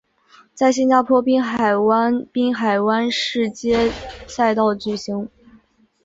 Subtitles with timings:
[0.55, 3.91] 在新加坡滨海湾滨海湾市街
[4.27, 5.29] 赛道举行。